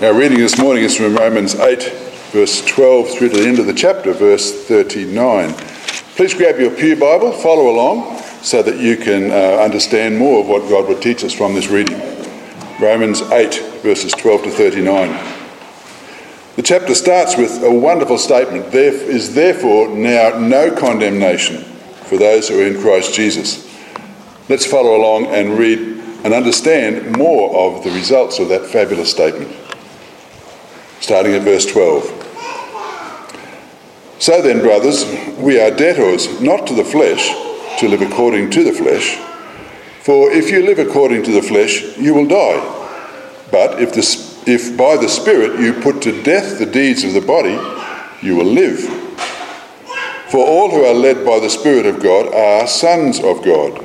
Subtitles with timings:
[0.00, 1.82] Our reading this morning is from Romans 8,
[2.30, 5.52] verse 12 through to the end of the chapter, verse 39.
[6.14, 10.46] Please grab your Pew Bible, follow along, so that you can uh, understand more of
[10.46, 11.98] what God would teach us from this reading.
[12.80, 15.08] Romans 8, verses 12 to 39.
[16.54, 21.64] The chapter starts with a wonderful statement there is therefore now no condemnation
[22.04, 23.66] for those who are in Christ Jesus.
[24.48, 25.80] Let's follow along and read
[26.22, 29.57] and understand more of the results of that fabulous statement
[31.00, 32.18] starting at verse 12.
[34.18, 35.04] So then, brothers,
[35.38, 37.28] we are debtors not to the flesh
[37.78, 39.16] to live according to the flesh.
[40.02, 42.74] For if you live according to the flesh, you will die.
[43.52, 47.20] But if, the, if by the Spirit you put to death the deeds of the
[47.20, 47.56] body,
[48.20, 48.80] you will live.
[50.30, 53.84] For all who are led by the Spirit of God are sons of God.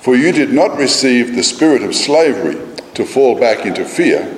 [0.00, 2.54] For you did not receive the spirit of slavery
[2.94, 4.37] to fall back into fear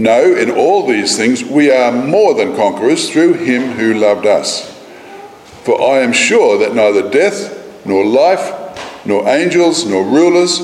[0.00, 4.66] No, in all these things we are more than conquerors through him who loved us.
[5.64, 10.58] For I am sure that neither death, nor life, nor angels, nor rulers,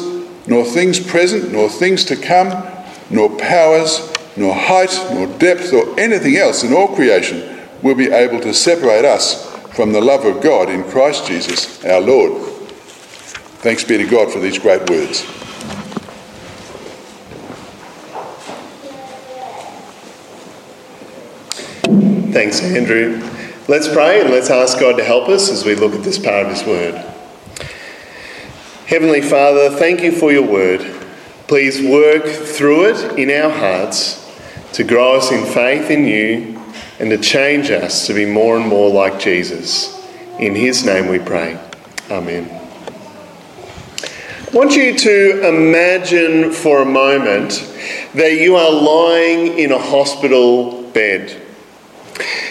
[0.47, 2.67] nor things present, nor things to come,
[3.11, 8.41] nor powers, nor height, nor depth, or anything else in all creation will be able
[8.41, 12.43] to separate us from the love of God in Christ Jesus our Lord.
[13.61, 15.27] Thanks be to God for these great words.
[22.37, 23.19] Thanks, Andrew.
[23.67, 26.44] Let's pray and let's ask God to help us as we look at this part
[26.44, 26.94] of His Word.
[28.85, 30.83] Heavenly Father, thank you for your Word.
[31.49, 34.23] Please work through it in our hearts
[34.75, 36.61] to grow us in faith in you
[37.00, 39.99] and to change us to be more and more like Jesus.
[40.38, 41.59] In His name we pray.
[42.11, 42.50] Amen.
[44.03, 47.53] I want you to imagine for a moment
[48.12, 51.44] that you are lying in a hospital bed.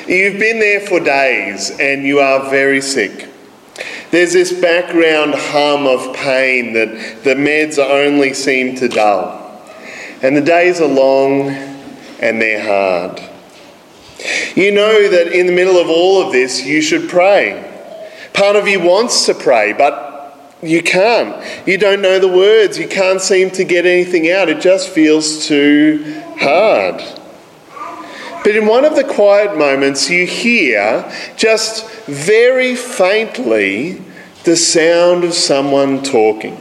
[0.08, 3.30] You've been there for days and you are very sick.
[4.12, 9.42] There's this background hum of pain that the meds only seem to dull.
[10.22, 11.50] And the days are long
[12.20, 13.20] and they're hard.
[14.56, 17.72] You know that in the middle of all of this, you should pray.
[18.34, 21.68] Part of you wants to pray, but you can't.
[21.68, 22.78] You don't know the words.
[22.78, 24.50] You can't seem to get anything out.
[24.50, 27.02] It just feels too hard.
[28.46, 34.04] But in one of the quiet moments, you hear just very faintly
[34.44, 36.56] the sound of someone talking.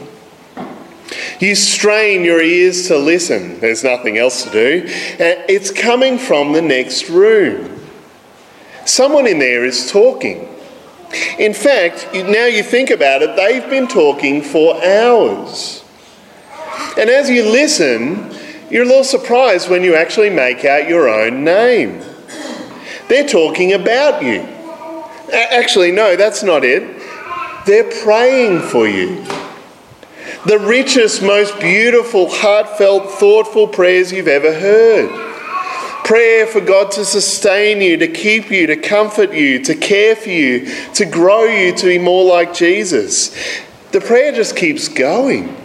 [1.39, 3.59] You strain your ears to listen.
[3.59, 4.83] There's nothing else to do.
[4.87, 7.79] It's coming from the next room.
[8.85, 10.49] Someone in there is talking.
[11.37, 15.83] In fact, now you think about it, they've been talking for hours.
[16.97, 18.31] And as you listen,
[18.75, 22.03] you're a little surprised when you actually make out your own name.
[23.07, 24.41] They're talking about you.
[25.31, 26.83] Actually, no, that's not it.
[27.65, 29.23] They're praying for you.
[30.45, 35.09] The richest, most beautiful, heartfelt, thoughtful prayers you've ever heard.
[36.03, 40.31] Prayer for God to sustain you, to keep you, to comfort you, to care for
[40.31, 43.33] you, to grow you to be more like Jesus.
[43.93, 45.55] The prayer just keeps going.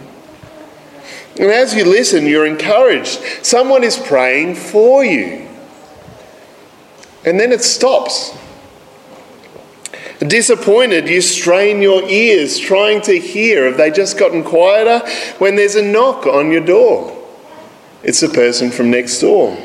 [1.39, 3.21] And as you listen, you're encouraged.
[3.43, 5.47] Someone is praying for you.
[7.25, 8.37] And then it stops.
[10.19, 13.65] Disappointed, you strain your ears trying to hear.
[13.65, 14.99] Have they just gotten quieter?
[15.39, 17.17] When there's a knock on your door,
[18.03, 19.57] it's the person from next door.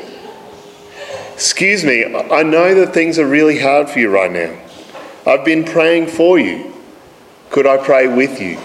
[1.33, 4.57] Excuse me, I know that things are really hard for you right now.
[5.27, 6.73] I've been praying for you.
[7.51, 8.57] Could I pray with you?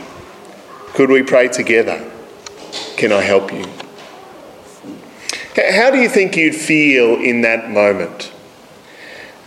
[0.94, 2.12] Could we pray together?
[2.97, 3.65] Can I help you?
[5.56, 8.33] How do you think you'd feel in that moment?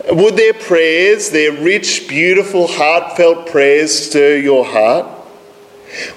[0.08, 5.06] Would their prayers, their rich, beautiful, heartfelt prayers, stir your heart?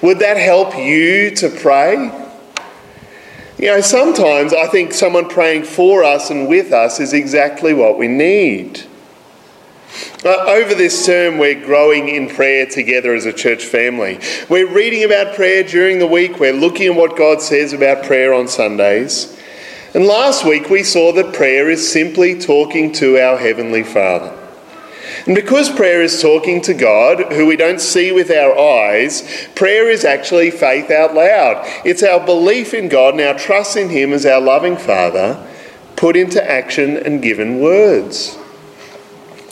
[0.02, 1.94] Would that help you to pray?
[3.58, 7.98] You know, sometimes I think someone praying for us and with us is exactly what
[7.98, 8.84] we need.
[10.24, 14.18] Uh, over this term, we're growing in prayer together as a church family.
[14.48, 18.34] We're reading about prayer during the week, we're looking at what God says about prayer
[18.34, 19.36] on Sundays.
[19.94, 24.36] And last week we saw that prayer is simply talking to our Heavenly Father.
[25.26, 29.90] And because prayer is talking to God, who we don't see with our eyes, prayer
[29.90, 31.62] is actually faith out loud.
[31.84, 35.46] It's our belief in God and our trust in Him as our loving Father
[35.96, 38.38] put into action and given words.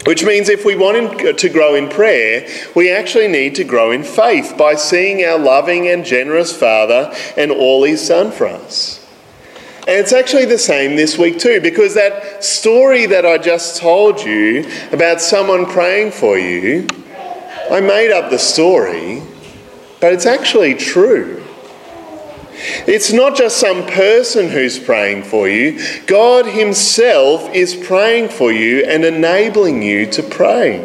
[0.09, 3.91] Which means if we want uh, to grow in prayer, we actually need to grow
[3.91, 9.07] in faith by seeing our loving and generous Father and all He's done for us.
[9.81, 14.23] And it's actually the same this week too, because that story that I just told
[14.23, 16.87] you about someone praying for you,
[17.71, 19.23] I made up the story,
[20.01, 21.45] but it's actually true.
[22.87, 28.85] It's not just some person who's praying for you, God Himself is praying for you
[28.85, 30.81] and enabling you to pray.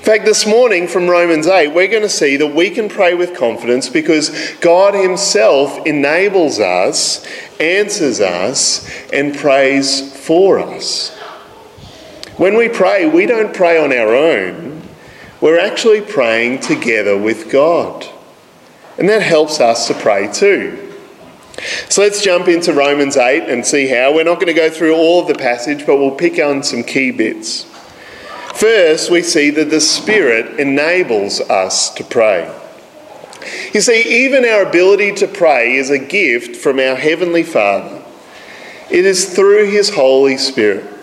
[0.00, 3.12] In fact, this morning from Romans 8, we're going to see that we can pray
[3.12, 7.26] with confidence because God Himself enables us,
[7.58, 11.14] answers us, and prays for us.
[12.38, 14.80] When we pray, we don't pray on our own,
[15.40, 18.06] we're actually praying together with God.
[19.00, 20.94] And that helps us to pray too.
[21.88, 24.14] So let's jump into Romans 8 and see how.
[24.14, 26.84] We're not going to go through all of the passage, but we'll pick on some
[26.84, 27.64] key bits.
[28.54, 32.54] First, we see that the Spirit enables us to pray.
[33.72, 38.04] You see, even our ability to pray is a gift from our Heavenly Father.
[38.90, 40.99] It is through His Holy Spirit.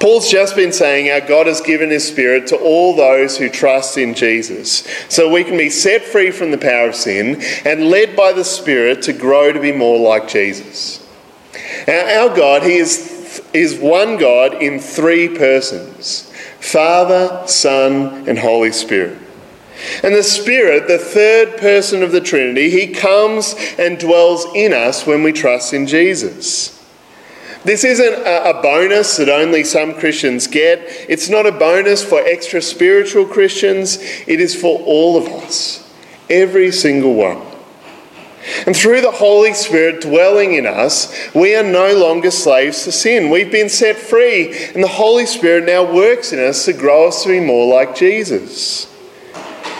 [0.00, 3.98] Paul's just been saying our God has given His Spirit to all those who trust
[3.98, 4.86] in Jesus.
[5.08, 8.44] So we can be set free from the power of sin and led by the
[8.44, 11.06] Spirit to grow to be more like Jesus.
[11.86, 16.32] Now, our God, He is, is one God in three persons.
[16.60, 19.18] Father, Son, and Holy Spirit.
[20.02, 25.06] And the Spirit, the third person of the Trinity, he comes and dwells in us
[25.06, 26.77] when we trust in Jesus.
[27.64, 30.80] This isn't a bonus that only some Christians get.
[31.08, 33.98] It's not a bonus for extra spiritual Christians.
[34.26, 35.92] It is for all of us,
[36.30, 37.42] every single one.
[38.66, 43.28] And through the Holy Spirit dwelling in us, we are no longer slaves to sin.
[43.28, 47.24] We've been set free, and the Holy Spirit now works in us to grow us
[47.24, 48.86] to be more like Jesus.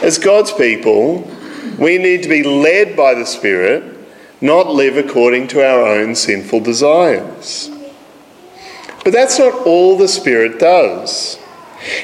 [0.03, 1.31] As God's people,
[1.79, 3.98] we need to be led by the Spirit
[4.41, 7.71] not live according to our own sinful desires.
[9.05, 11.39] But that's not all the Spirit does.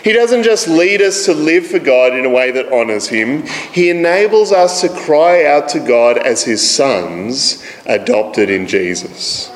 [0.03, 3.45] He doesn't just lead us to live for God in a way that honours Him,
[3.73, 9.51] He enables us to cry out to God as His sons, adopted in Jesus.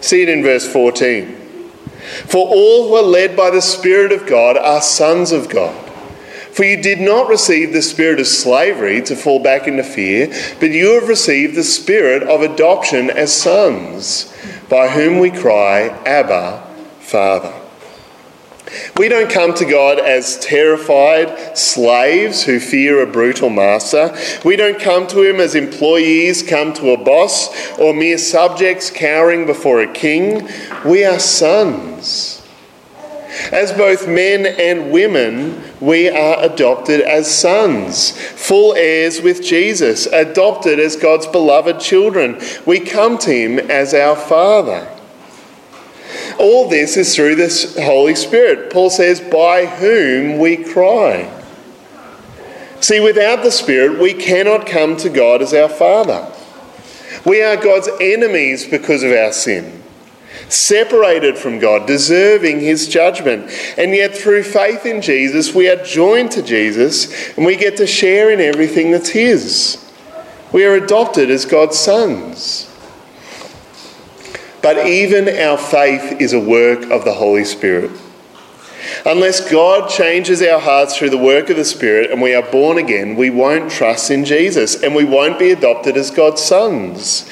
[0.00, 1.36] See it in verse 14.
[2.26, 5.89] For all who are led by the Spirit of God are sons of God.
[6.60, 10.26] For you did not receive the spirit of slavery to fall back into fear,
[10.60, 14.30] but you have received the spirit of adoption as sons,
[14.68, 16.62] by whom we cry, Abba,
[17.00, 17.54] Father.
[18.98, 24.14] We don't come to God as terrified slaves who fear a brutal master.
[24.44, 29.46] We don't come to Him as employees come to a boss or mere subjects cowering
[29.46, 30.46] before a king.
[30.84, 32.46] We are sons.
[33.50, 40.78] As both men and women, we are adopted as sons, full heirs with Jesus, adopted
[40.78, 42.40] as God's beloved children.
[42.66, 44.88] We come to Him as our Father.
[46.38, 48.70] All this is through the Holy Spirit.
[48.70, 51.36] Paul says, by whom we cry.
[52.80, 56.32] See, without the Spirit, we cannot come to God as our Father.
[57.26, 59.79] We are God's enemies because of our sin
[60.52, 63.50] separated from God, deserving his judgment.
[63.76, 67.86] And yet, through faith in Jesus, we are joined to Jesus and we get to
[67.86, 69.84] share in everything that's his.
[70.52, 72.66] We are adopted as God's sons.
[74.62, 77.90] But even our faith is a work of the Holy Spirit.
[79.04, 82.78] Unless God changes our hearts through the work of the Spirit and we are born
[82.78, 87.28] again, we won't trust in Jesus and we won't be adopted as God's sons.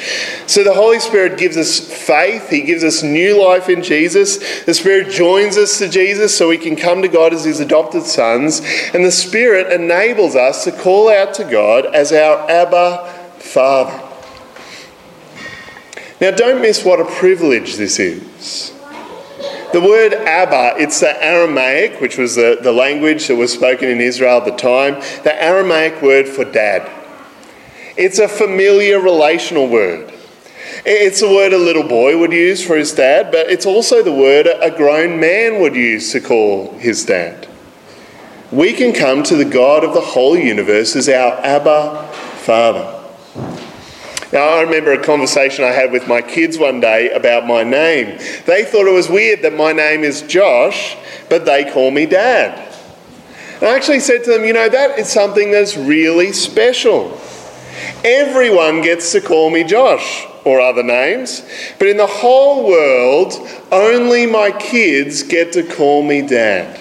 [0.47, 4.65] So the Holy Spirit gives us faith, He gives us new life in Jesus.
[4.65, 8.05] The Spirit joins us to Jesus so we can come to God as His adopted
[8.05, 8.61] sons.
[8.95, 14.05] And the Spirit enables us to call out to God as our Abba Father.
[16.21, 18.73] Now, don't miss what a privilege this is.
[19.73, 24.01] The word Abba, it's the Aramaic, which was the, the language that was spoken in
[24.01, 24.95] Israel at the time,
[25.25, 26.91] the Aramaic word for dad.
[27.97, 30.11] It's a familiar relational word.
[30.87, 34.13] It's a word a little boy would use for his dad, but it's also the
[34.13, 37.47] word a grown man would use to call his dad.
[38.51, 42.98] We can come to the God of the whole universe as our Abba Father.
[44.31, 48.19] Now, I remember a conversation I had with my kids one day about my name.
[48.45, 50.97] They thought it was weird that my name is Josh,
[51.31, 52.69] but they call me Dad.
[53.55, 57.19] And I actually said to them, you know, that is something that's really special.
[58.05, 61.43] Everyone gets to call me Josh or other names,
[61.79, 63.33] but in the whole world,
[63.73, 66.79] only my kids get to call me Dad.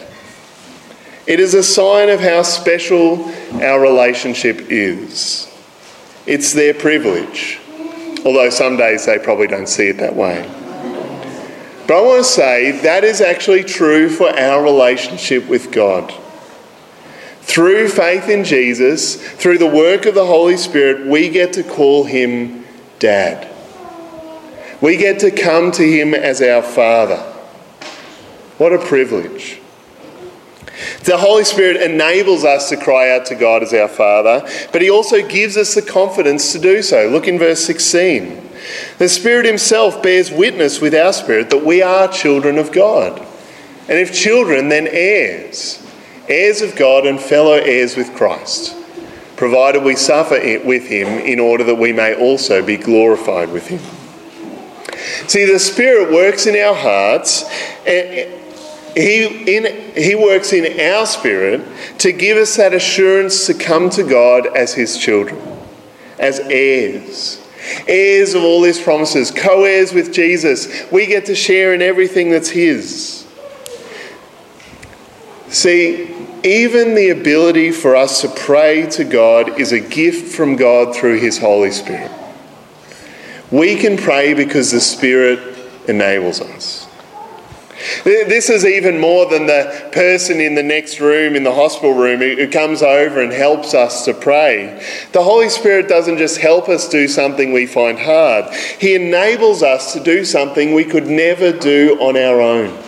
[1.25, 5.46] It is a sign of how special our relationship is.
[6.27, 7.59] It's their privilege,
[8.25, 10.45] although some days they probably don't see it that way.
[11.87, 16.13] But I want to say that is actually true for our relationship with God.
[17.43, 22.03] Through faith in Jesus, through the work of the Holy Spirit, we get to call
[22.03, 22.65] him
[22.99, 23.47] Dad.
[24.81, 27.19] We get to come to him as our Father.
[28.57, 29.61] What a privilege.
[31.03, 34.89] The Holy Spirit enables us to cry out to God as our Father, but He
[34.89, 37.07] also gives us the confidence to do so.
[37.09, 38.49] Look in verse 16.
[38.97, 43.19] The Spirit Himself bears witness with our spirit that we are children of God.
[43.89, 45.81] And if children, then heirs,
[46.27, 48.75] heirs of God and fellow heirs with Christ,
[49.37, 53.67] provided we suffer it with Him in order that we may also be glorified with
[53.67, 53.79] Him.
[55.27, 57.43] See, the Spirit works in our hearts.
[57.85, 58.46] And
[58.95, 61.61] he, in, he works in our spirit
[61.99, 65.39] to give us that assurance to come to God as His children,
[66.19, 67.43] as heirs.
[67.87, 70.89] Heirs of all His promises, co heirs with Jesus.
[70.91, 73.27] We get to share in everything that's His.
[75.49, 76.13] See,
[76.43, 81.19] even the ability for us to pray to God is a gift from God through
[81.19, 82.11] His Holy Spirit.
[83.51, 86.76] We can pray because the Spirit enables us.
[88.07, 92.21] This is even more than the person in the next room, in the hospital room,
[92.21, 94.81] who comes over and helps us to pray.
[95.11, 99.91] The Holy Spirit doesn't just help us do something we find hard, He enables us
[99.91, 102.81] to do something we could never do on our own.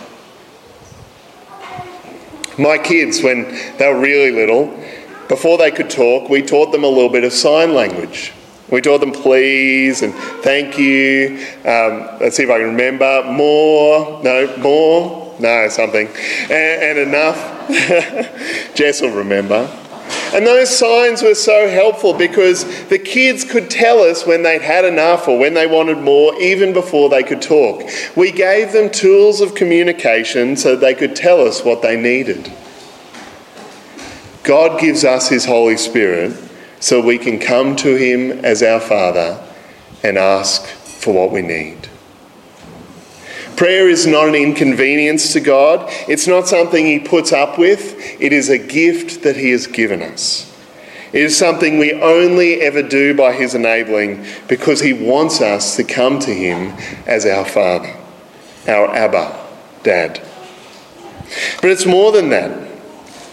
[2.58, 3.42] My kids, when
[3.76, 4.74] they were really little,
[5.28, 8.32] before they could talk, we taught them a little bit of sign language.
[8.70, 11.44] We told them please and thank you.
[11.64, 13.24] Um, let's see if I can remember.
[13.24, 14.22] More.
[14.22, 15.34] No, more.
[15.40, 16.06] No, something.
[16.06, 17.68] And, and enough.
[18.74, 19.68] Jess will remember.
[20.32, 24.84] And those signs were so helpful because the kids could tell us when they'd had
[24.84, 27.82] enough or when they wanted more, even before they could talk.
[28.14, 32.52] We gave them tools of communication so they could tell us what they needed.
[34.44, 36.49] God gives us His Holy Spirit
[36.80, 39.46] so we can come to Him as our Father
[40.02, 41.88] and ask for what we need.
[43.56, 45.84] Prayer is not an inconvenience to God.
[46.08, 47.94] It's not something He puts up with.
[48.18, 50.46] It is a gift that He has given us.
[51.12, 55.84] It is something we only ever do by His enabling because He wants us to
[55.84, 56.70] come to Him
[57.06, 57.94] as our Father,
[58.66, 59.46] our Abba,
[59.82, 60.22] Dad.
[61.60, 62.69] But it's more than that.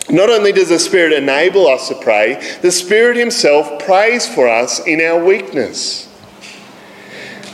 [0.09, 4.79] Not only does the Spirit enable us to pray, the Spirit Himself prays for us
[4.85, 6.07] in our weakness.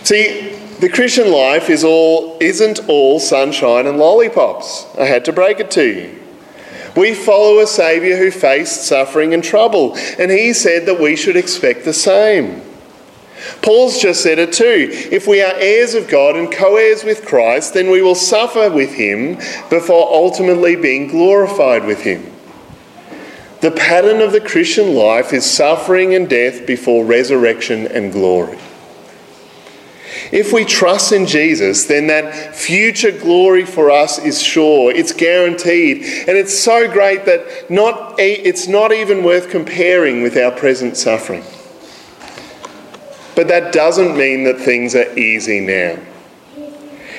[0.04, 4.86] See, the Christian life is all, isn't all sunshine and lollipops.
[5.00, 6.20] I had to break it to you.
[6.96, 11.36] We follow a Saviour who faced suffering and trouble, and He said that we should
[11.36, 12.62] expect the same.
[13.62, 14.90] Paul's just said it too.
[14.92, 18.70] If we are heirs of God and co heirs with Christ, then we will suffer
[18.70, 19.36] with Him
[19.70, 22.33] before ultimately being glorified with Him.
[23.64, 28.60] The pattern of the Christian life is suffering and death before resurrection and glory.
[30.34, 34.92] If we trust in Jesus, then that future glory for us is sure.
[34.94, 36.04] It's guaranteed.
[36.28, 41.46] And it's so great that not, it's not even worth comparing with our present suffering.
[43.34, 46.00] But that doesn't mean that things are easy now.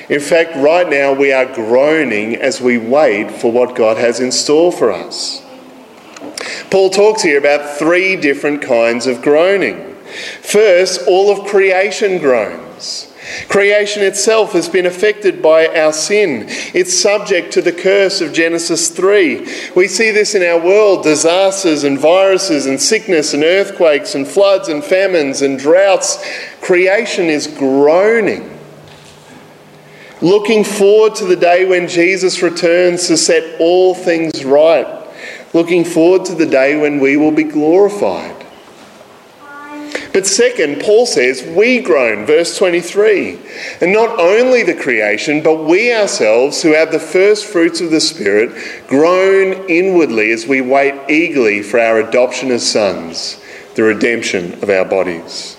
[0.09, 4.31] In fact, right now we are groaning as we wait for what God has in
[4.31, 5.41] store for us.
[6.69, 9.95] Paul talks here about three different kinds of groaning.
[10.41, 13.11] First, all of creation groans.
[13.49, 16.45] Creation itself has been affected by our sin.
[16.75, 19.71] It's subject to the curse of Genesis 3.
[19.75, 24.69] We see this in our world disasters and viruses and sickness and earthquakes and floods
[24.69, 26.23] and famines and droughts.
[26.61, 28.51] Creation is groaning.
[30.21, 35.04] Looking forward to the day when Jesus returns to set all things right
[35.55, 38.45] looking forward to the day when we will be glorified.
[40.11, 43.39] But second, Paul says, we groan, verse 23.
[43.81, 47.99] And not only the creation, but we ourselves, who have the first fruits of the
[47.99, 53.41] Spirit, groan inwardly as we wait eagerly for our adoption as sons,
[53.75, 55.57] the redemption of our bodies.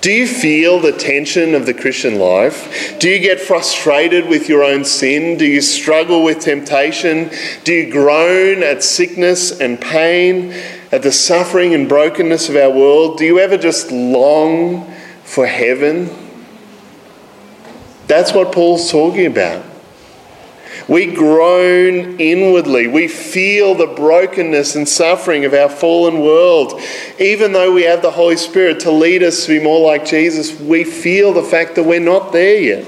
[0.00, 2.98] Do you feel the tension of the Christian life?
[2.98, 5.36] Do you get frustrated with your own sin?
[5.36, 7.30] Do you struggle with temptation?
[7.64, 10.54] Do you groan at sickness and pain,
[10.90, 13.18] at the suffering and brokenness of our world?
[13.18, 14.90] Do you ever just long
[15.22, 16.08] for heaven?
[18.06, 19.69] That's what Paul's talking about.
[20.90, 22.88] We groan inwardly.
[22.88, 26.80] We feel the brokenness and suffering of our fallen world.
[27.20, 30.58] Even though we have the Holy Spirit to lead us to be more like Jesus,
[30.58, 32.86] we feel the fact that we're not there yet.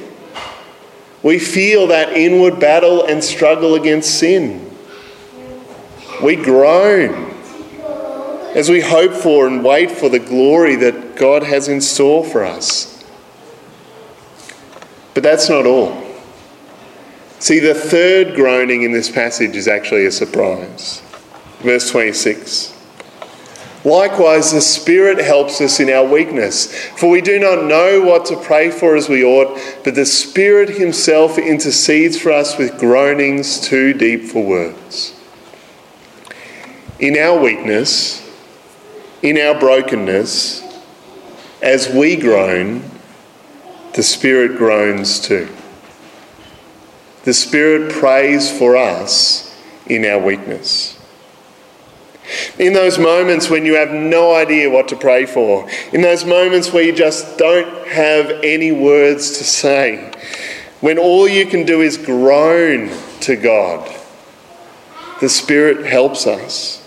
[1.23, 4.69] We feel that inward battle and struggle against sin.
[6.21, 7.33] We groan
[8.57, 12.43] as we hope for and wait for the glory that God has in store for
[12.43, 13.05] us.
[15.15, 16.02] But that's not all.
[17.43, 21.03] See, the third groaning in this passage is actually a surprise.
[21.59, 22.73] Verse 26.
[23.85, 28.37] Likewise, the Spirit helps us in our weakness, for we do not know what to
[28.37, 33.93] pray for as we ought, but the Spirit Himself intercedes for us with groanings too
[33.93, 35.21] deep for words.
[37.01, 38.25] In our weakness,
[39.21, 40.63] in our brokenness,
[41.61, 42.89] as we groan,
[43.95, 45.49] the Spirit groans too.
[47.25, 49.57] The Spirit prays for us
[49.87, 50.99] in our weakness.
[52.59, 56.73] In those moments when you have no idea what to pray for, in those moments
[56.73, 60.13] where you just don't have any words to say,
[60.81, 63.89] when all you can do is groan to God,
[65.21, 66.82] the Spirit helps us.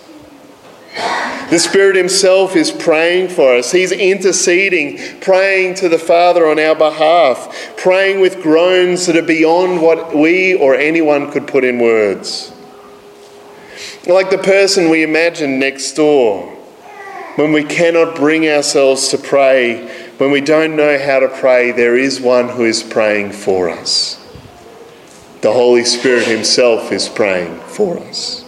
[0.96, 3.72] The Spirit Himself is praying for us.
[3.72, 9.82] He's interceding, praying to the Father on our behalf, praying with groans that are beyond
[9.82, 12.54] what we or anyone could put in words.
[14.08, 16.50] Like the person we imagine next door,
[17.36, 21.98] when we cannot bring ourselves to pray, when we don't know how to pray, there
[21.98, 24.22] is one who is praying for us.
[25.42, 28.45] The Holy Spirit Himself is praying for us.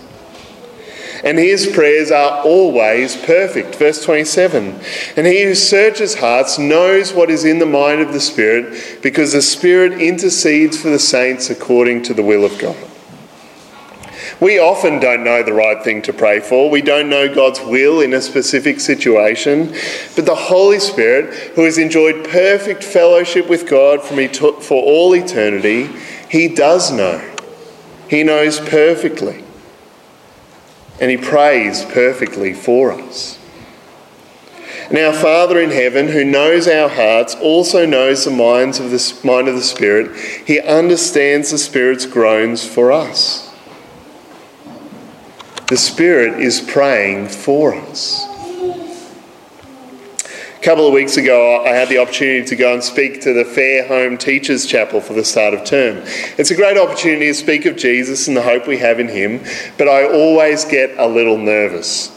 [1.23, 3.75] And his prayers are always perfect.
[3.75, 4.79] Verse 27
[5.15, 9.33] And he who searches hearts knows what is in the mind of the Spirit, because
[9.33, 12.75] the Spirit intercedes for the saints according to the will of God.
[14.39, 16.69] We often don't know the right thing to pray for.
[16.69, 19.73] We don't know God's will in a specific situation.
[20.15, 25.89] But the Holy Spirit, who has enjoyed perfect fellowship with God for all eternity,
[26.29, 27.19] he does know.
[28.09, 29.43] He knows perfectly.
[30.99, 33.37] And he prays perfectly for us.
[34.89, 39.19] And our Father in heaven, who knows our hearts, also knows the minds of the
[39.23, 40.15] mind of the Spirit.
[40.45, 43.53] He understands the Spirit's groans for us.
[45.67, 48.25] The Spirit is praying for us.
[50.67, 53.45] A couple of weeks ago, I had the opportunity to go and speak to the
[53.45, 56.03] Fair Home Teachers Chapel for the start of term.
[56.37, 59.45] It's a great opportunity to speak of Jesus and the hope we have in Him,
[59.77, 62.11] but I always get a little nervous.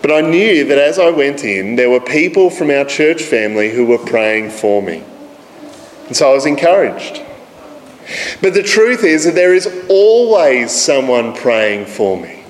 [0.00, 3.72] But I knew that as I went in, there were people from our church family
[3.72, 5.02] who were praying for me.
[6.06, 7.20] And so I was encouraged.
[8.42, 12.43] But the truth is that there is always someone praying for me.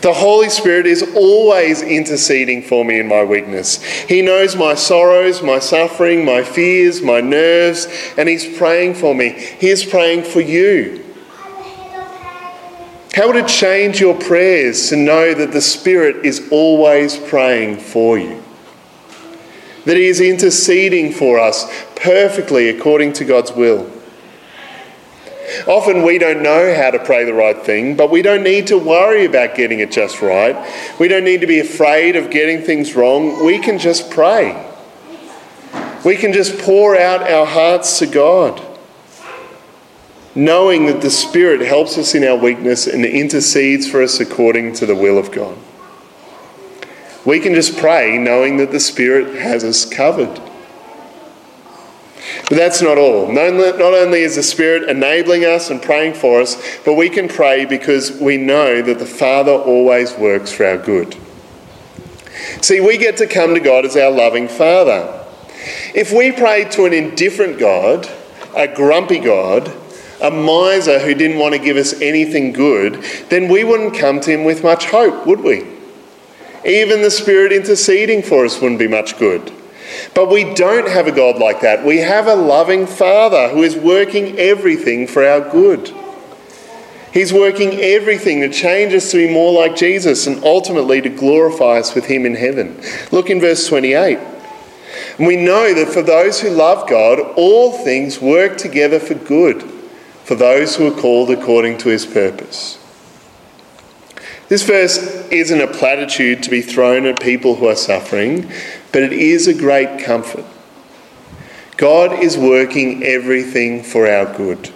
[0.00, 3.82] The Holy Spirit is always interceding for me in my weakness.
[3.82, 7.86] He knows my sorrows, my suffering, my fears, my nerves,
[8.16, 9.30] and He's praying for me.
[9.30, 11.04] He is praying for you.
[13.14, 18.18] How would it change your prayers to know that the Spirit is always praying for
[18.18, 18.42] you?
[19.84, 23.90] That He is interceding for us perfectly according to God's will.
[25.66, 28.78] Often we don't know how to pray the right thing, but we don't need to
[28.78, 30.56] worry about getting it just right.
[30.98, 33.44] We don't need to be afraid of getting things wrong.
[33.44, 34.64] We can just pray.
[36.04, 38.62] We can just pour out our hearts to God,
[40.34, 44.86] knowing that the Spirit helps us in our weakness and intercedes for us according to
[44.86, 45.56] the will of God.
[47.24, 50.40] We can just pray knowing that the Spirit has us covered.
[52.48, 53.30] But that's not all.
[53.30, 57.64] Not only is the Spirit enabling us and praying for us, but we can pray
[57.64, 61.16] because we know that the Father always works for our good.
[62.62, 65.24] See, we get to come to God as our loving Father.
[65.94, 68.08] If we prayed to an indifferent God,
[68.56, 69.72] a grumpy God,
[70.20, 72.94] a miser who didn't want to give us anything good,
[73.28, 75.66] then we wouldn't come to Him with much hope, would we?
[76.64, 79.52] Even the Spirit interceding for us wouldn't be much good.
[80.14, 81.84] But we don't have a God like that.
[81.84, 85.94] We have a loving Father who is working everything for our good.
[87.12, 91.78] He's working everything to change us to be more like Jesus and ultimately to glorify
[91.78, 92.80] us with Him in heaven.
[93.10, 94.18] Look in verse 28.
[95.18, 99.62] We know that for those who love God, all things work together for good,
[100.24, 102.78] for those who are called according to His purpose.
[104.48, 104.98] This verse
[105.30, 108.50] isn't a platitude to be thrown at people who are suffering,
[108.92, 110.44] but it is a great comfort.
[111.76, 114.72] God is working everything for our good.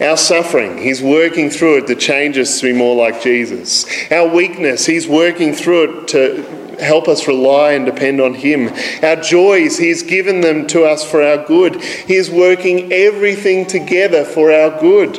[0.00, 3.86] Our suffering, He's working through it to change us to be more like Jesus.
[4.12, 8.72] Our weakness, He's working through it to help us rely and depend on Him.
[9.02, 11.82] Our joys, He's given them to us for our good.
[11.82, 15.18] He is working everything together for our good.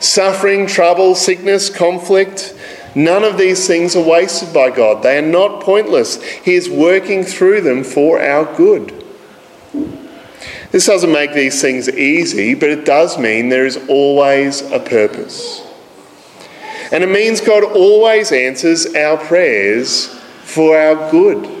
[0.00, 2.54] Suffering, trouble, sickness, conflict,
[2.98, 5.04] None of these things are wasted by God.
[5.04, 6.20] They are not pointless.
[6.20, 8.92] He is working through them for our good.
[10.72, 15.64] This doesn't make these things easy, but it does mean there is always a purpose.
[16.90, 20.06] And it means God always answers our prayers
[20.42, 21.57] for our good.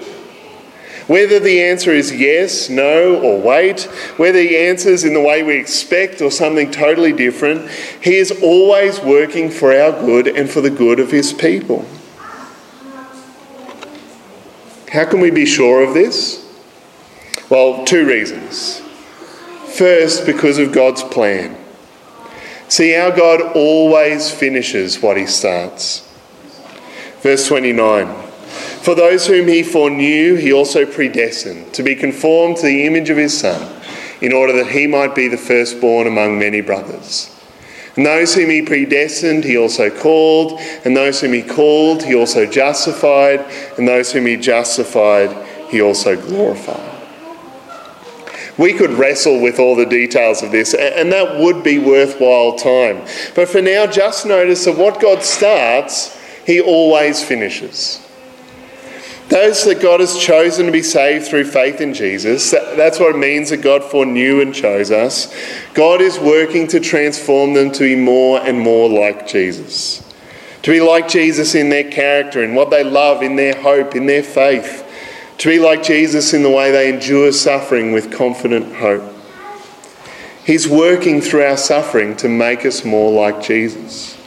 [1.08, 3.84] Whether the answer is yes, no, or wait,
[4.18, 7.70] whether he answers in the way we expect or something totally different,
[8.02, 11.86] he is always working for our good and for the good of his people.
[14.92, 16.46] How can we be sure of this?
[17.48, 18.80] Well, two reasons.
[19.78, 21.56] First, because of God's plan.
[22.68, 26.06] See, our God always finishes what he starts.
[27.22, 28.27] Verse 29.
[28.82, 33.16] For those whom he foreknew, he also predestined to be conformed to the image of
[33.16, 33.82] his Son,
[34.20, 37.34] in order that he might be the firstborn among many brothers.
[37.96, 40.60] And those whom he predestined, he also called.
[40.84, 43.40] And those whom he called, he also justified.
[43.76, 45.34] And those whom he justified,
[45.68, 46.94] he also glorified.
[48.56, 53.04] We could wrestle with all the details of this, and that would be worthwhile time.
[53.34, 58.04] But for now, just notice that what God starts, he always finishes.
[59.28, 63.18] Those that God has chosen to be saved through faith in Jesus, that's what it
[63.18, 65.34] means that God foreknew and chose us.
[65.74, 70.02] God is working to transform them to be more and more like Jesus.
[70.62, 74.06] To be like Jesus in their character, in what they love, in their hope, in
[74.06, 74.84] their faith.
[75.38, 79.14] To be like Jesus in the way they endure suffering with confident hope.
[80.44, 84.17] He's working through our suffering to make us more like Jesus.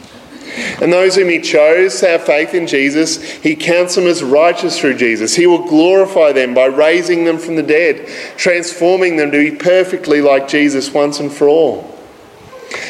[0.80, 4.78] And those whom he chose to have faith in Jesus, he counts them as righteous
[4.78, 5.34] through Jesus.
[5.34, 10.20] He will glorify them by raising them from the dead, transforming them to be perfectly
[10.20, 11.98] like Jesus once and for all.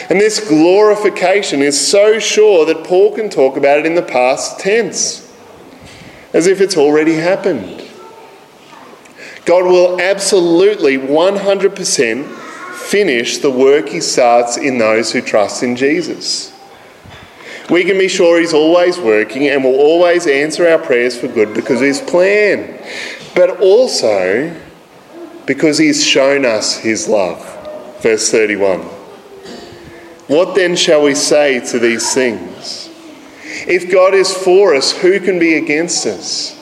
[0.08, 4.58] And this glorification is so sure that Paul can talk about it in the past
[4.58, 5.32] tense,
[6.32, 7.82] as if it's already happened.
[9.44, 12.38] God will absolutely 100%
[12.74, 16.51] finish the work he starts in those who trust in Jesus.
[17.72, 21.54] We can be sure He's always working and will always answer our prayers for good
[21.54, 22.78] because of His plan,
[23.34, 24.54] but also
[25.46, 27.40] because He's shown us His love.
[28.02, 28.80] Verse 31.
[30.28, 32.90] What then shall we say to these things?
[33.66, 36.58] If God is for us, who can be against us?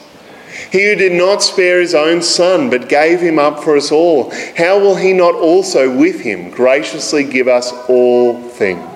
[0.71, 4.31] He who did not spare his own son, but gave him up for us all,
[4.55, 8.90] how will he not also with him graciously give us all things?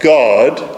[0.00, 0.76] God,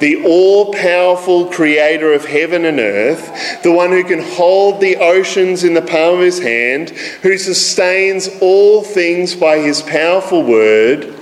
[0.00, 5.64] the all powerful creator of heaven and earth, the one who can hold the oceans
[5.64, 11.14] in the palm of his hand, who sustains all things by his powerful word,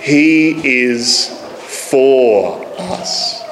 [0.00, 1.28] he is
[1.58, 3.42] for us.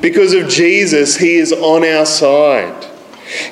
[0.00, 2.86] Because of Jesus, he is on our side.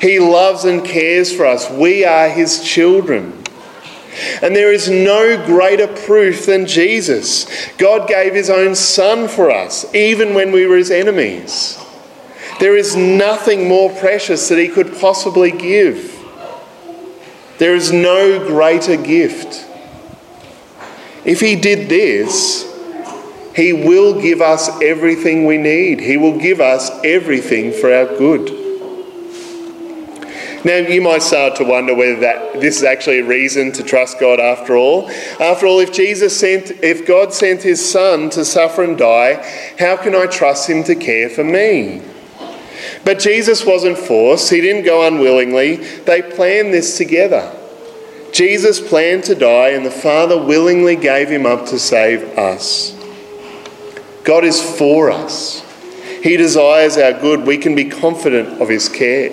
[0.00, 1.70] He loves and cares for us.
[1.70, 3.37] We are his children.
[4.42, 7.46] And there is no greater proof than Jesus.
[7.76, 11.78] God gave his own Son for us, even when we were his enemies.
[12.60, 16.14] There is nothing more precious that he could possibly give.
[17.58, 19.66] There is no greater gift.
[21.24, 22.64] If he did this,
[23.54, 26.00] he will give us everything we need.
[26.00, 28.57] He will give us everything for our good.
[30.64, 34.18] Now, you might start to wonder whether that this is actually a reason to trust
[34.18, 35.08] God after all.
[35.38, 39.34] After all, if Jesus sent, if God sent his son to suffer and die,
[39.78, 42.02] how can I trust him to care for me?
[43.04, 45.76] But Jesus wasn't forced, he didn't go unwillingly.
[45.76, 47.54] They planned this together.
[48.32, 52.94] Jesus planned to die, and the Father willingly gave him up to save us.
[54.24, 55.64] God is for us.
[56.22, 57.46] He desires our good.
[57.46, 59.30] We can be confident of his care.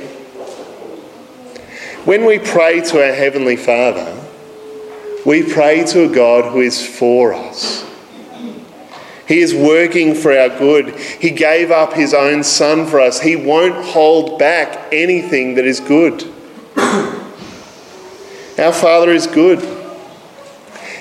[2.06, 4.16] When we pray to our Heavenly Father,
[5.26, 7.84] we pray to a God who is for us.
[9.28, 11.00] He is working for our good.
[11.00, 13.22] He gave up His own Son for us.
[13.22, 16.32] He won't hold back anything that is good.
[16.78, 19.60] Our Father is good.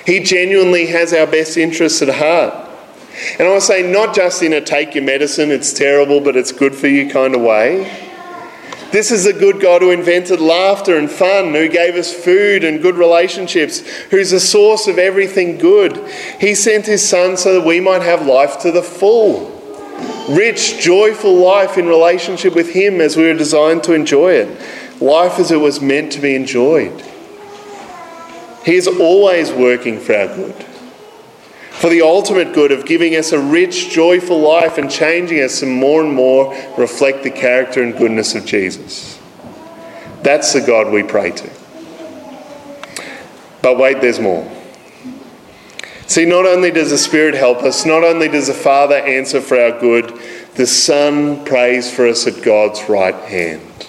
[0.06, 2.54] He genuinely has our best interests at heart.
[3.38, 6.34] And I want to say, not just in a take your medicine, it's terrible, but
[6.36, 8.03] it's good for you kind of way.
[8.94, 12.80] This is a good God who invented laughter and fun, who gave us food and
[12.80, 13.80] good relationships,
[14.10, 15.96] who's the source of everything good.
[16.38, 19.50] He sent his Son so that we might have life to the full.
[20.30, 25.02] Rich, joyful life in relationship with Him as we were designed to enjoy it.
[25.02, 27.02] Life as it was meant to be enjoyed.
[28.64, 30.66] He is always working for our good
[31.80, 35.66] for the ultimate good of giving us a rich, joyful life and changing us to
[35.66, 39.18] more and more reflect the character and goodness of Jesus.
[40.22, 41.50] That's the God we pray to.
[43.60, 44.50] But wait, there's more.
[46.06, 49.58] See, not only does the Spirit help us, not only does the Father answer for
[49.58, 50.18] our good,
[50.54, 53.88] the Son prays for us at God's right hand.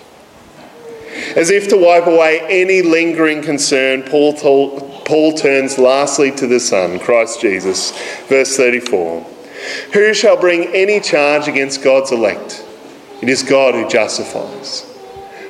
[1.35, 6.59] As if to wipe away any lingering concern, Paul told, Paul turns lastly to the
[6.59, 7.91] Son, Christ Jesus.
[8.27, 9.21] Verse 34
[9.93, 12.65] Who shall bring any charge against God's elect?
[13.21, 14.91] It is God who justifies.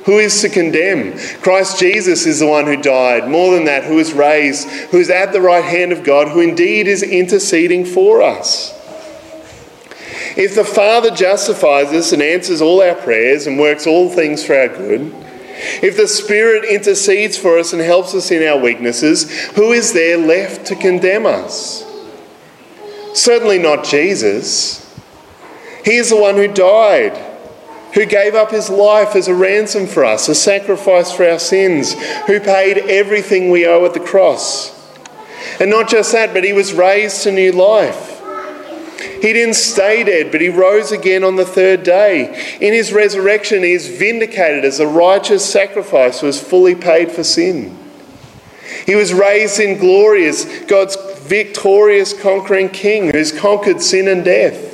[0.06, 1.18] Who is to condemn?
[1.41, 3.28] Christ Jesus is the one who died.
[3.28, 6.41] More than that, who is raised, who is at the right hand of God, who
[6.41, 8.72] indeed is interceding for us.
[10.38, 14.56] If the Father justifies us and answers all our prayers and works all things for
[14.56, 15.24] our good,
[15.82, 20.17] If the Spirit intercedes for us and helps us in our weaknesses, who is there
[20.17, 21.86] left to condemn us?
[23.13, 24.82] Certainly not Jesus.
[25.84, 27.15] He is the one who died,
[27.93, 31.93] who gave up his life as a ransom for us, a sacrifice for our sins,
[32.25, 34.73] who paid everything we owe at the cross.
[35.60, 38.14] And not just that, but he was raised to new life.
[38.97, 42.58] He didn't stay dead, but he rose again on the third day.
[42.62, 47.23] In his resurrection, he is vindicated as a righteous sacrifice who has fully paid for
[47.23, 47.77] sin.
[48.86, 54.73] He was raised in glory as God's victorious conquering king who's conquered sin and death.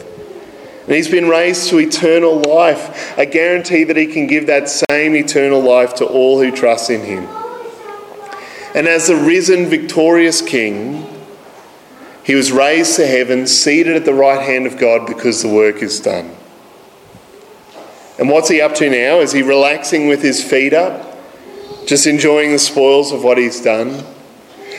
[0.86, 5.16] And he's been raised to eternal life, a guarantee that he can give that same
[5.16, 7.28] eternal life to all who trust in him.
[8.74, 11.08] And as the risen, victorious king,
[12.24, 15.82] he was raised to heaven, seated at the right hand of God because the work
[15.82, 16.36] is done.
[18.20, 19.20] And what's he up to now?
[19.20, 21.18] Is he relaxing with his feet up?
[21.88, 24.06] Just enjoying the spoils of what he's done?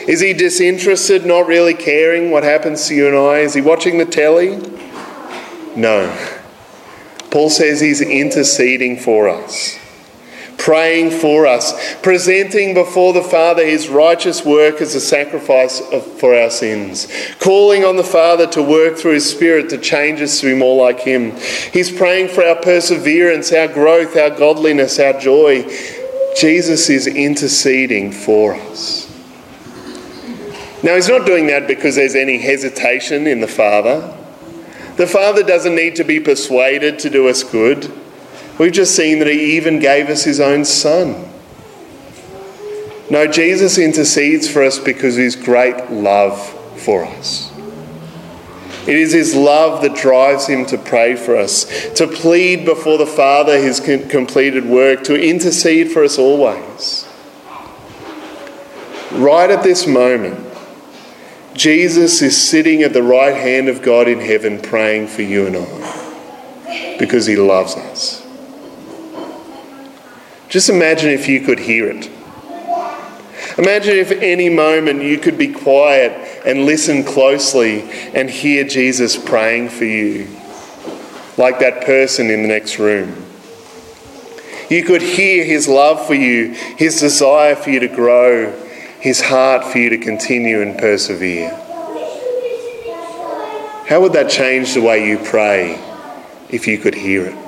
[0.07, 3.39] Is he disinterested, not really caring what happens to you and I?
[3.39, 4.57] Is he watching the telly?
[5.75, 6.15] No.
[7.31, 9.79] Paul says he's interceding for us
[10.57, 16.35] praying for us, presenting before the Father his righteous work as a sacrifice of, for
[16.35, 17.07] our sins,
[17.39, 20.81] calling on the Father to work through his Spirit to change us to be more
[20.85, 21.31] like him.
[21.71, 25.63] He's praying for our perseverance, our growth, our godliness, our joy.
[26.39, 29.09] Jesus is interceding for us.
[30.83, 34.17] Now, he's not doing that because there's any hesitation in the Father.
[34.97, 37.91] The Father doesn't need to be persuaded to do us good.
[38.59, 41.29] We've just seen that he even gave us his own son.
[43.09, 46.39] No, Jesus intercedes for us because of his great love
[46.79, 47.51] for us.
[48.85, 53.05] It is his love that drives him to pray for us, to plead before the
[53.05, 57.07] Father his completed work, to intercede for us always.
[59.11, 60.39] Right at this moment,
[61.53, 65.57] Jesus is sitting at the right hand of God in heaven praying for you and
[65.57, 68.22] I because he loves us.
[70.53, 72.11] Just imagine if you could hear it.
[73.57, 76.11] Imagine if any moment you could be quiet
[76.45, 77.81] and listen closely
[78.13, 80.27] and hear Jesus praying for you,
[81.37, 83.15] like that person in the next room.
[84.69, 88.51] You could hear his love for you, his desire for you to grow,
[88.99, 91.49] his heart for you to continue and persevere.
[93.89, 95.83] How would that change the way you pray
[96.49, 97.42] if you could hear it?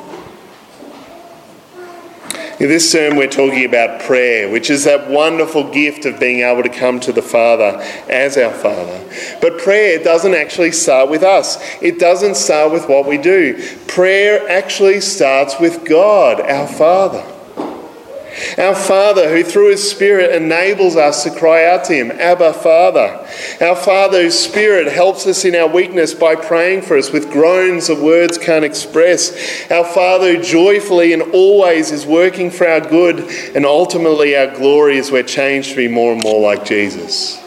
[2.58, 6.63] In this sermon, we're talking about prayer, which is that wonderful gift of being able
[6.63, 9.38] to come to the Father as our Father.
[9.41, 13.62] But prayer doesn't actually start with us, it doesn't start with what we do.
[13.88, 17.35] Prayer actually starts with God, our Father.
[18.58, 23.26] Our Father, who through His Spirit enables us to cry out to Him, Abba, Father.
[23.62, 27.88] Our Father, whose Spirit helps us in our weakness by praying for us with groans
[27.88, 29.71] that words can't express.
[29.71, 33.19] Our Father, who joyfully and always is working for our good,
[33.56, 37.41] and ultimately our glory as we're changed to be more and more like Jesus.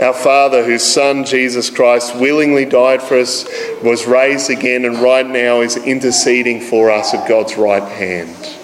[0.00, 3.44] Our Father, whose Son, Jesus Christ, willingly died for us,
[3.82, 8.61] was raised again, and right now is interceding for us at God's right hand.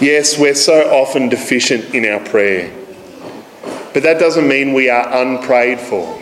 [0.00, 2.72] Yes, we're so often deficient in our prayer,
[3.92, 6.20] but that doesn't mean we are unprayed for,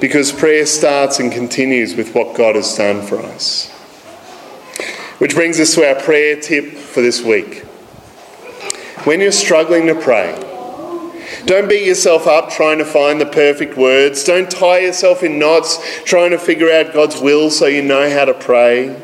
[0.00, 3.70] because prayer starts and continues with what God has done for us.
[5.18, 7.64] Which brings us to our prayer tip for this week.
[9.04, 10.34] When you're struggling to pray,
[11.44, 14.24] don't beat yourself up trying to find the perfect words.
[14.24, 18.24] Don't tie yourself in knots trying to figure out God's will so you know how
[18.24, 19.00] to pray.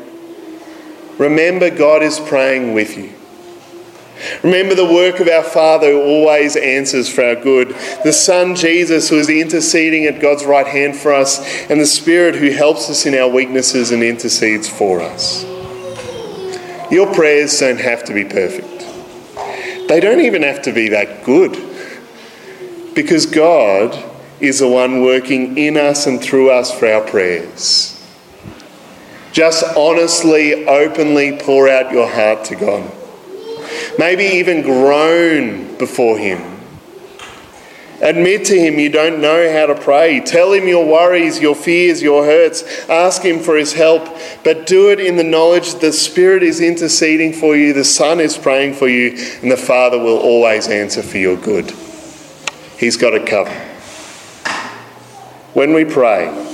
[1.17, 3.13] Remember, God is praying with you.
[4.41, 9.09] Remember the work of our Father who always answers for our good, the Son Jesus
[9.09, 13.05] who is interceding at God's right hand for us, and the Spirit who helps us
[13.05, 15.43] in our weaknesses and intercedes for us.
[16.91, 18.69] Your prayers don't have to be perfect,
[19.89, 21.57] they don't even have to be that good,
[22.95, 27.92] because God is the one working in us and through us for our prayers.
[29.33, 32.89] Just honestly, openly pour out your heart to God
[33.97, 36.51] maybe even groan before Him.
[38.01, 40.19] Admit to Him you don't know how to pray.
[40.19, 42.63] Tell Him your worries, your fears, your hurts.
[42.89, 44.05] Ask Him for His help,
[44.43, 48.37] but do it in the knowledge the Spirit is interceding for you, the Son is
[48.37, 49.11] praying for you,
[49.41, 51.71] and the Father will always answer for your good.
[52.77, 53.53] He's got it covered.
[55.53, 56.52] When we pray,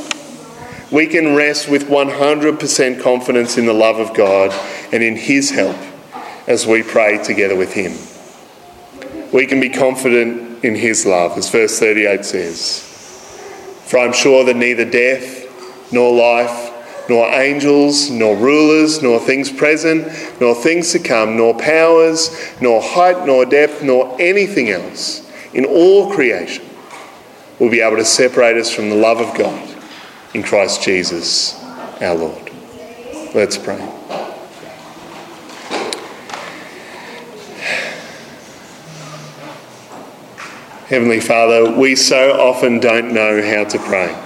[0.92, 4.52] we can rest with 100% confidence in the love of God
[4.92, 5.78] and in His help
[6.48, 7.94] as we pray together with Him.
[9.32, 12.86] We can be confident in His love, as verse 38 says.
[13.86, 20.08] For I'm sure that neither death, nor life, nor angels, nor rulers, nor things present,
[20.42, 22.30] nor things to come, nor powers,
[22.62, 26.66] nor height, nor depth, nor anything else in all creation
[27.60, 29.69] will be able to separate us from the love of God
[30.34, 31.56] in Christ Jesus
[32.02, 32.52] our Lord.
[33.34, 33.78] Let's pray.
[40.88, 44.26] Heavenly Father, we so often don't know how to pray.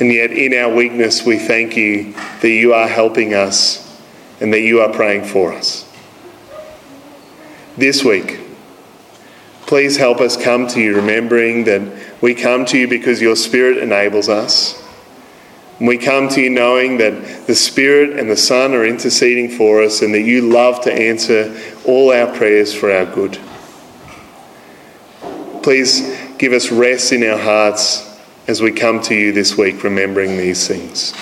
[0.00, 4.00] And yet, in our weakness, we thank you that you are helping us
[4.40, 5.90] and that you are praying for us.
[7.76, 8.40] This week,
[9.66, 11.80] please help us come to you remembering that
[12.24, 14.82] we come to you because your Spirit enables us.
[15.78, 20.00] We come to you knowing that the Spirit and the Son are interceding for us
[20.00, 21.54] and that you love to answer
[21.84, 23.38] all our prayers for our good.
[25.62, 28.18] Please give us rest in our hearts
[28.48, 31.12] as we come to you this week, remembering these things.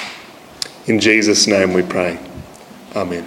[0.86, 2.16] In Jesus' name we pray.
[2.94, 3.26] Amen.